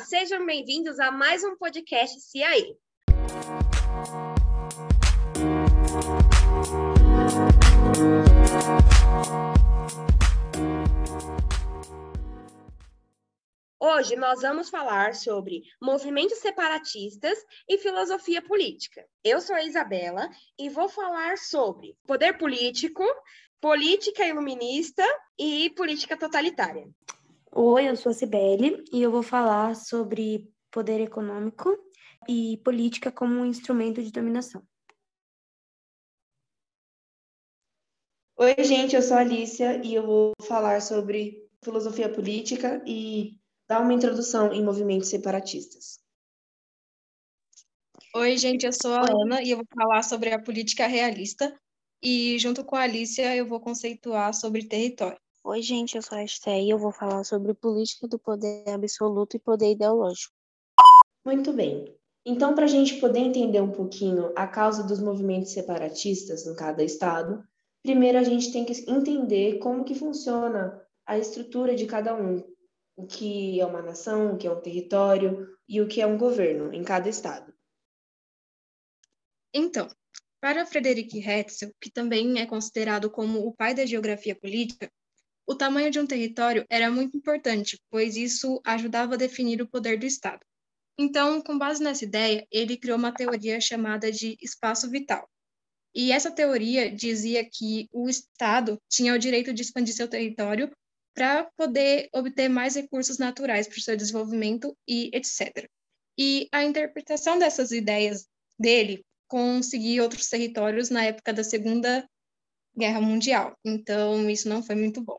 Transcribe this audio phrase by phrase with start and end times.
[0.00, 2.76] Sejam bem-vindos a mais um podcast CIAE.
[13.80, 19.02] Hoje nós vamos falar sobre movimentos separatistas e filosofia política.
[19.24, 20.28] Eu sou a Isabela
[20.58, 23.02] e vou falar sobre poder político,
[23.60, 25.02] política iluminista
[25.38, 26.86] e política totalitária.
[27.58, 31.74] Oi, eu sou a Cibele e eu vou falar sobre poder econômico
[32.28, 34.62] e política como um instrumento de dominação.
[38.36, 43.80] Oi, gente, eu sou a Alicia e eu vou falar sobre filosofia política e dar
[43.80, 45.98] uma introdução em movimentos separatistas.
[48.14, 51.58] Oi, gente, eu sou a Ana e eu vou falar sobre a política realista
[52.02, 55.18] e, junto com a Alicia, eu vou conceituar sobre território.
[55.48, 59.36] Oi, gente, eu sou a Esté e eu vou falar sobre política do poder absoluto
[59.36, 60.34] e poder ideológico.
[61.24, 61.96] Muito bem.
[62.26, 66.82] Então, para a gente poder entender um pouquinho a causa dos movimentos separatistas em cada
[66.82, 67.46] estado,
[67.80, 72.42] primeiro a gente tem que entender como que funciona a estrutura de cada um,
[72.96, 76.18] o que é uma nação, o que é um território e o que é um
[76.18, 77.54] governo em cada estado.
[79.54, 79.88] Então,
[80.40, 84.90] para Frederic Hetzel, que também é considerado como o pai da geografia política,
[85.46, 89.98] o tamanho de um território era muito importante, pois isso ajudava a definir o poder
[89.98, 90.44] do Estado.
[90.98, 95.28] Então, com base nessa ideia, ele criou uma teoria chamada de espaço vital.
[95.94, 100.70] E essa teoria dizia que o Estado tinha o direito de expandir seu território
[101.14, 105.66] para poder obter mais recursos naturais para o seu desenvolvimento e etc.
[106.18, 108.26] E a interpretação dessas ideias
[108.58, 112.06] dele conseguir outros territórios na época da Segunda
[112.76, 113.56] Guerra Mundial.
[113.64, 115.18] Então, isso não foi muito bom.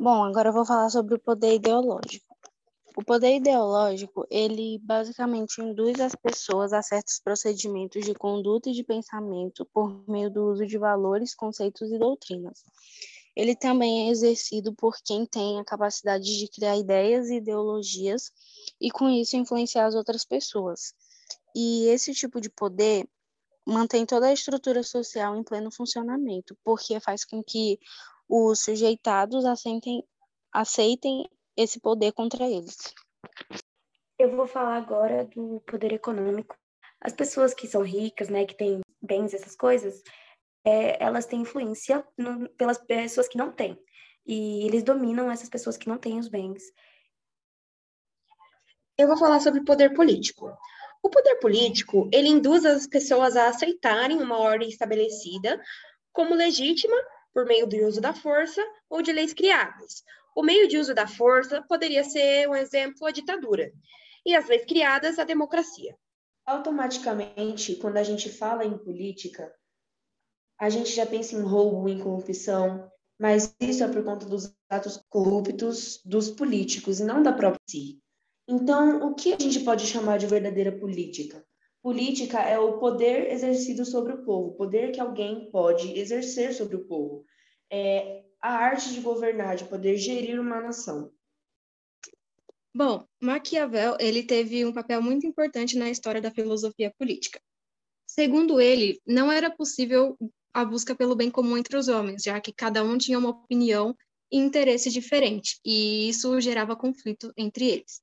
[0.00, 2.24] Bom, agora eu vou falar sobre o poder ideológico.
[2.96, 8.84] O poder ideológico, ele basicamente induz as pessoas a certos procedimentos de conduta e de
[8.84, 12.62] pensamento por meio do uso de valores, conceitos e doutrinas.
[13.34, 18.30] Ele também é exercido por quem tem a capacidade de criar ideias e ideologias
[18.80, 20.94] e com isso influenciar as outras pessoas.
[21.56, 23.08] E esse tipo de poder
[23.66, 27.80] mantém toda a estrutura social em pleno funcionamento, porque faz com que
[28.28, 30.04] os sujeitados aceitem,
[30.52, 32.76] aceitem esse poder contra eles.
[34.18, 36.56] Eu vou falar agora do poder econômico.
[37.00, 40.02] As pessoas que são ricas, né, que têm bens, essas coisas,
[40.64, 43.78] é, elas têm influência no, pelas pessoas que não têm.
[44.26, 46.62] E eles dominam essas pessoas que não têm os bens.
[48.98, 50.52] Eu vou falar sobre poder político.
[51.02, 55.62] O poder político, ele induz as pessoas a aceitarem uma ordem estabelecida
[56.12, 56.96] como legítima
[57.38, 58.60] por meio do uso da força
[58.90, 60.02] ou de leis criadas.
[60.34, 63.70] O meio de uso da força poderia ser um exemplo a ditadura,
[64.26, 65.96] e as leis criadas a democracia.
[66.44, 69.54] Automaticamente, quando a gente fala em política,
[70.58, 72.90] a gente já pensa em roubo, em corrupção,
[73.20, 78.00] mas isso é por conta dos atos corruptos dos políticos e não da própria si.
[78.48, 81.46] Então, o que a gente pode chamar de verdadeira política?
[81.88, 86.76] Política é o poder exercido sobre o povo, o poder que alguém pode exercer sobre
[86.76, 87.24] o povo.
[87.72, 91.10] É a arte de governar, de poder gerir uma nação.
[92.74, 97.40] Bom, Maquiavel ele teve um papel muito importante na história da filosofia política.
[98.06, 100.14] Segundo ele, não era possível
[100.52, 103.96] a busca pelo bem comum entre os homens, já que cada um tinha uma opinião
[104.30, 108.02] e interesse diferente, e isso gerava conflito entre eles.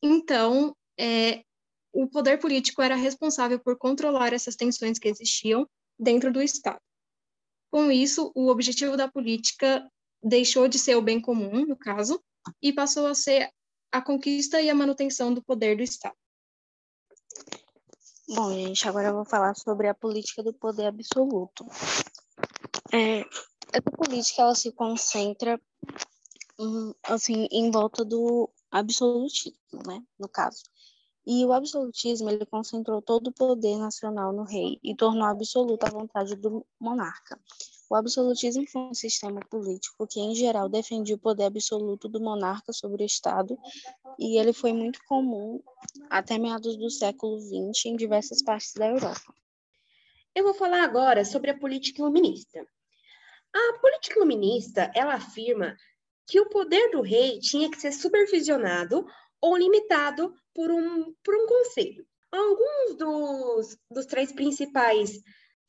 [0.00, 1.42] Então, é,
[1.96, 5.66] o poder político era responsável por controlar essas tensões que existiam
[5.98, 6.80] dentro do Estado.
[7.70, 9.90] Com isso, o objetivo da política
[10.22, 12.22] deixou de ser o bem comum, no caso,
[12.60, 13.50] e passou a ser
[13.90, 16.16] a conquista e a manutenção do poder do Estado.
[18.28, 21.64] Bom, gente, agora eu vou falar sobre a política do poder absoluto.
[22.92, 23.20] É,
[23.72, 25.58] essa política ela se concentra
[27.04, 30.62] assim em volta do absolutismo, né, no caso.
[31.26, 35.90] E o absolutismo, ele concentrou todo o poder nacional no rei e tornou absoluta a
[35.90, 37.36] vontade do monarca.
[37.90, 42.72] O absolutismo foi um sistema político que, em geral, defendia o poder absoluto do monarca
[42.72, 43.58] sobre o Estado,
[44.18, 45.60] e ele foi muito comum
[46.10, 49.34] até meados do século XX em diversas partes da Europa.
[50.34, 52.64] Eu vou falar agora sobre a política iluminista.
[53.52, 55.76] A política iluminista, ela afirma
[56.26, 59.06] que o poder do rei tinha que ser supervisionado
[59.40, 62.06] ou limitado por um, por um conselho.
[62.30, 65.20] Alguns dos, dos três principais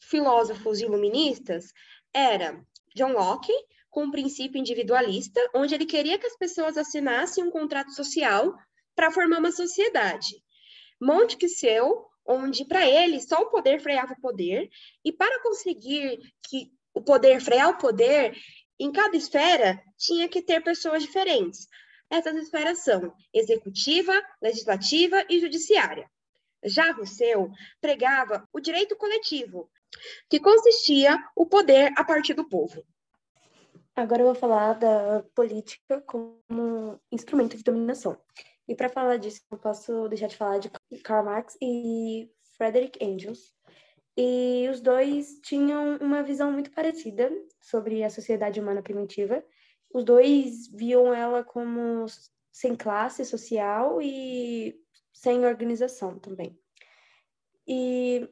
[0.00, 1.72] filósofos iluministas
[2.12, 2.60] era
[2.94, 3.52] John Locke,
[3.90, 8.54] com um princípio individualista, onde ele queria que as pessoas assinassem um contrato social
[8.94, 10.28] para formar uma sociedade.
[11.00, 14.68] Montesquieu, onde para ele só o poder freava o poder,
[15.04, 18.36] e para conseguir que o poder frear o poder,
[18.78, 21.68] em cada esfera tinha que ter pessoas diferentes.
[22.10, 26.08] Essas esferas são executiva, legislativa e judiciária.
[26.64, 27.50] Já Rousseau
[27.80, 29.70] pregava o direito coletivo,
[30.28, 32.84] que consistia o poder a partir do povo.
[33.94, 38.20] Agora eu vou falar da política como instrumento de dominação.
[38.68, 40.70] E para falar disso, não posso deixar de falar de
[41.02, 43.54] Karl Marx e Frederick Engels.
[44.16, 47.30] E os dois tinham uma visão muito parecida
[47.60, 49.44] sobre a sociedade humana primitiva.
[49.96, 52.04] Os dois viam ela como
[52.52, 54.78] sem classe social e
[55.10, 56.54] sem organização também.
[57.66, 58.28] E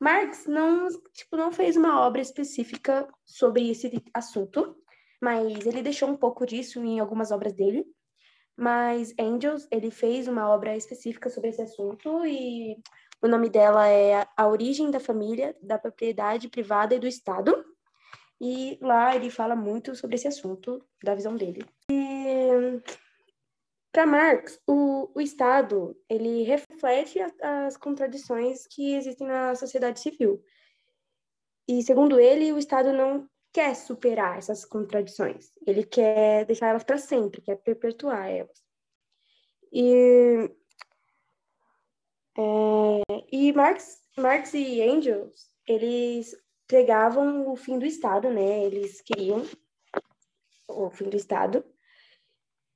[0.00, 4.76] Marx não, tipo, não fez uma obra específica sobre esse assunto,
[5.22, 7.86] mas ele deixou um pouco disso em algumas obras dele.
[8.56, 12.82] Mas Engels, ele fez uma obra específica sobre esse assunto e
[13.22, 17.64] o nome dela é A Origem da Família, da Propriedade Privada e do Estado.
[18.40, 21.64] E lá ele fala muito sobre esse assunto, da visão dele.
[21.90, 22.82] E
[23.92, 30.42] para Marx, o, o Estado ele reflete as, as contradições que existem na sociedade civil.
[31.66, 35.50] E segundo ele, o Estado não quer superar essas contradições.
[35.66, 38.62] Ele quer deixar elas para sempre, quer perpetuar elas.
[39.72, 40.50] E,
[42.36, 46.36] é, e Marx, Marx e Engels, eles
[46.66, 48.64] pregavam o fim do Estado, né?
[48.64, 49.42] Eles queriam
[50.68, 51.64] o fim do Estado.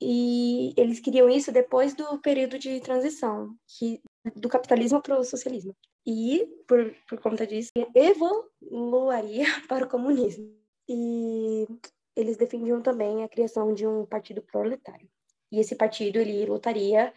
[0.00, 4.02] E eles queriam isso depois do período de transição, que,
[4.36, 5.74] do capitalismo para o socialismo.
[6.06, 10.54] E, por, por conta disso, evoluaria para o comunismo.
[10.88, 11.66] E
[12.14, 15.08] eles defendiam também a criação de um partido proletário.
[15.50, 17.12] E esse partido ele lutaria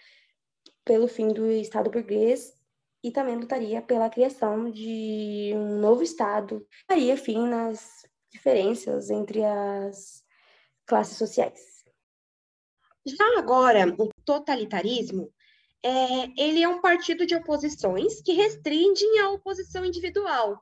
[0.86, 2.57] pelo fim do Estado burguês
[3.04, 10.24] e também lutaria pela criação de um novo Estado, faria fim nas diferenças entre as
[10.86, 11.84] classes sociais.
[13.06, 15.32] Já agora, o totalitarismo,
[15.84, 20.62] é, ele é um partido de oposições que restringem a oposição individual.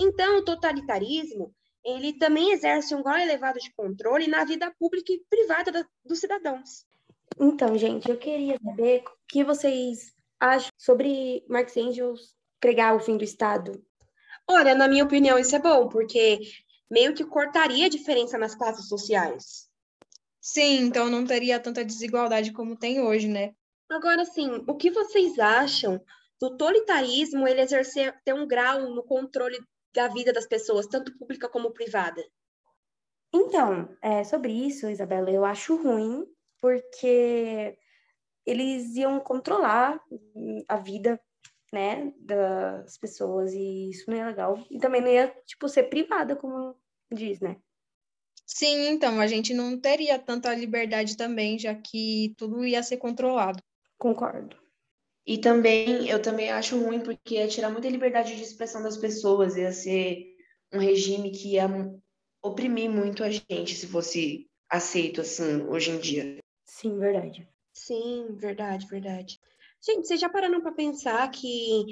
[0.00, 5.22] Então, o totalitarismo ele também exerce um grau elevado de controle na vida pública e
[5.28, 6.86] privada da, dos cidadãos.
[7.40, 13.16] Então, gente, eu queria saber o que vocês acham sobre Marx Engels pregar o fim
[13.16, 13.80] do Estado.
[14.48, 16.40] Olha, na minha opinião, isso é bom, porque
[16.90, 19.70] meio que cortaria a diferença nas classes sociais.
[20.40, 23.54] Sim, então não teria tanta desigualdade como tem hoje, né?
[23.88, 26.00] Agora, sim, o que vocês acham
[26.40, 29.60] do totalitarismo ele exercer ter um grau no controle
[29.94, 32.20] da vida das pessoas, tanto pública como privada?
[33.32, 36.26] Então, é, sobre isso, Isabela, eu acho ruim,
[36.60, 37.78] porque
[38.46, 40.00] eles iam controlar
[40.68, 41.20] a vida,
[41.72, 44.62] né, das pessoas, e isso não é legal.
[44.70, 46.76] E também não ia, tipo, ser privada, como
[47.10, 47.56] diz, né?
[48.46, 53.62] Sim, então, a gente não teria tanta liberdade também, já que tudo ia ser controlado.
[53.96, 54.56] Concordo.
[55.26, 59.56] E também, eu também acho ruim, porque ia tirar muita liberdade de expressão das pessoas,
[59.56, 60.26] ia ser
[60.72, 61.68] um regime que ia
[62.42, 66.38] oprimir muito a gente, se fosse aceito assim, hoje em dia.
[66.64, 67.48] Sim, verdade.
[67.72, 69.40] Sim, verdade, verdade.
[69.80, 71.86] Gente, vocês já pararam para pensar que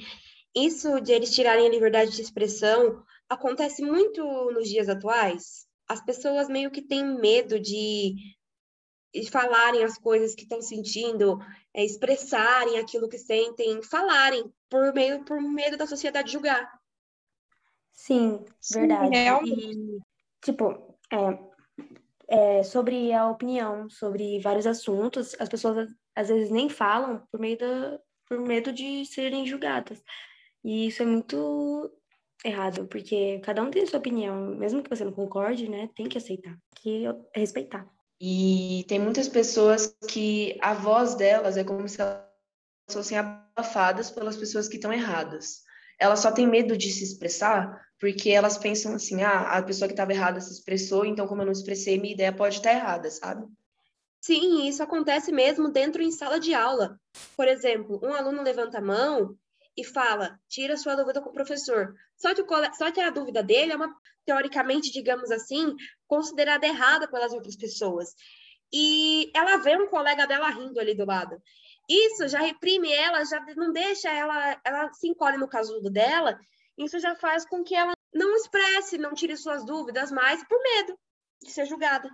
[0.54, 5.66] isso de eles tirarem a liberdade de expressão acontece muito nos dias atuais?
[5.88, 8.14] As pessoas meio que têm medo de
[9.30, 11.38] falarem as coisas que estão sentindo,
[11.74, 16.70] é, expressarem aquilo que sentem, falarem por meio por medo da sociedade julgar.
[17.92, 19.16] Sim, verdade.
[19.16, 20.00] Sim, e,
[20.40, 21.49] tipo, é,
[22.30, 27.58] é, sobre a opinião, sobre vários assuntos, as pessoas às vezes nem falam por meio
[27.58, 30.00] da, por medo de serem julgadas.
[30.62, 31.90] E isso é muito
[32.44, 36.16] errado, porque cada um tem sua opinião, mesmo que você não concorde, né, tem que
[36.16, 37.86] aceitar, que respeitar.
[38.20, 42.22] E tem muitas pessoas que a voz delas é como se elas
[42.90, 45.62] fossem abafadas pelas pessoas que estão erradas.
[45.98, 49.92] Elas só têm medo de se expressar porque elas pensam assim: ah, a pessoa que
[49.92, 53.46] estava errada se expressou, então, como eu não expressei, minha ideia pode estar errada, sabe?
[54.20, 56.98] Sim, isso acontece mesmo dentro em sala de aula.
[57.36, 59.36] Por exemplo, um aluno levanta a mão
[59.76, 61.94] e fala, tira sua dúvida com o professor.
[62.16, 63.94] Só que, o, só que a dúvida dele é uma,
[64.26, 65.74] teoricamente, digamos assim,
[66.06, 68.14] considerada errada pelas outras pessoas.
[68.72, 71.40] E ela vê um colega dela rindo ali do lado.
[71.88, 76.38] Isso já reprime ela, já não deixa ela, ela se encolhe no casulo dela.
[76.80, 80.98] Isso já faz com que ela não expresse, não tire suas dúvidas mais por medo
[81.42, 82.10] de ser julgada.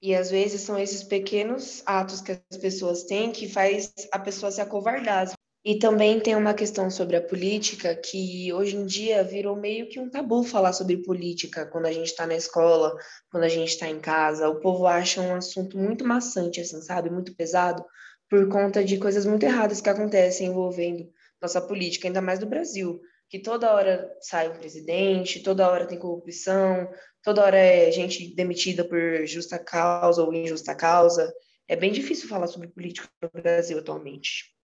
[0.00, 4.50] E às vezes são esses pequenos atos que as pessoas têm que faz a pessoa
[4.50, 5.30] se acovardar.
[5.64, 10.00] E também tem uma questão sobre a política que hoje em dia virou meio que
[10.00, 12.96] um tabu falar sobre política quando a gente está na escola,
[13.30, 14.48] quando a gente está em casa.
[14.48, 17.10] O povo acha um assunto muito maçante, assim, sabe?
[17.10, 17.84] Muito pesado,
[18.30, 21.06] por conta de coisas muito erradas que acontecem envolvendo
[21.42, 25.98] nossa política, ainda mais do Brasil, que toda hora sai um presidente, toda hora tem
[25.98, 26.88] corrupção,
[27.22, 31.32] toda hora é gente demitida por justa causa ou injusta causa.
[31.66, 34.56] É bem difícil falar sobre política no Brasil atualmente.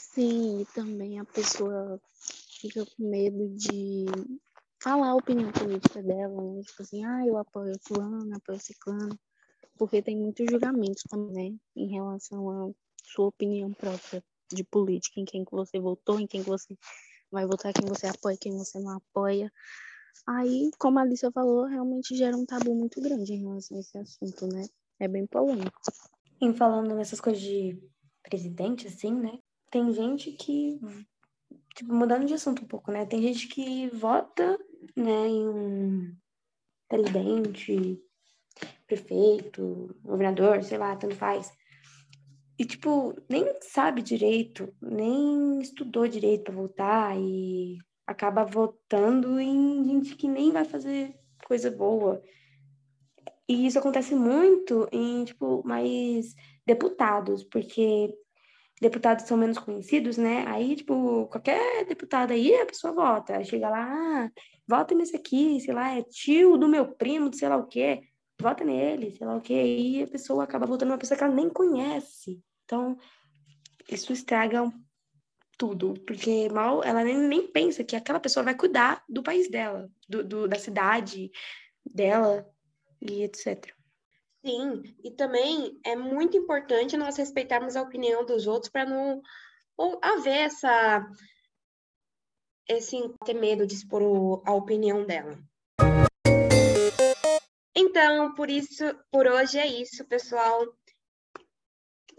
[0.00, 2.00] Sim, e também a pessoa
[2.60, 4.06] fica com medo de
[4.82, 6.62] falar a opinião política dela, né?
[6.62, 9.18] Tipo assim, ah, eu apoio fulano, apoio ciclano,
[9.78, 11.58] porque tem muitos julgamentos também, né?
[11.74, 12.70] Em relação à
[13.02, 14.22] sua opinião própria
[14.52, 16.76] de política, em quem que você votou, em quem que você
[17.36, 19.52] vai votar, quem você apoia, quem você não apoia.
[20.26, 23.98] Aí, como a Alicia falou, realmente gera um tabu muito grande em relação a esse
[23.98, 24.66] assunto, né?
[24.98, 25.78] É bem polêmico.
[26.40, 27.78] Em falando nessas coisas de
[28.22, 29.38] presidente, assim, né?
[29.70, 30.80] Tem gente que,
[31.74, 33.04] tipo, mudando de assunto um pouco, né?
[33.04, 34.58] Tem gente que vota,
[34.96, 36.16] né, em um
[36.88, 38.00] presidente,
[38.86, 41.52] prefeito, governador, sei lá, tanto faz.
[42.58, 50.16] E, tipo, nem sabe direito, nem estudou direito para votar e acaba votando em gente
[50.16, 51.14] que nem vai fazer
[51.46, 52.22] coisa boa.
[53.48, 56.34] E isso acontece muito em, tipo, mais
[56.66, 58.12] deputados, porque
[58.80, 60.44] deputados são menos conhecidos, né?
[60.48, 63.36] Aí, tipo, qualquer deputado aí, a pessoa vota.
[63.36, 64.30] Aí chega lá, ah,
[64.66, 68.02] vota nesse aqui, sei lá, é tio do meu primo, sei lá o quê.
[68.40, 69.54] Vota nele, sei lá o quê.
[69.54, 72.42] E a pessoa acaba votando uma pessoa que ela nem conhece.
[72.64, 72.96] Então,
[73.88, 74.70] isso estraga
[75.56, 79.90] tudo, porque mal ela nem, nem pensa que aquela pessoa vai cuidar do país dela,
[80.08, 81.30] do, do da cidade
[81.84, 82.46] dela
[83.00, 83.74] e etc.
[84.44, 89.22] Sim, e também é muito importante nós respeitarmos a opinião dos outros para não
[90.02, 91.04] haver essa
[92.68, 95.38] esse ter medo de expor a opinião dela.
[97.98, 100.66] Então, por isso, por hoje é isso, pessoal.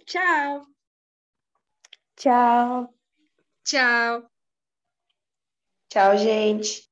[0.08, 0.66] Tchau.
[2.16, 2.92] Tchau.
[3.64, 4.28] Tchau.
[5.88, 6.90] Tchau, gente.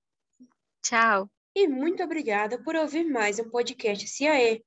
[0.84, 1.28] Tchau.
[1.56, 4.64] E muito obrigada por ouvir mais um podcast CAE.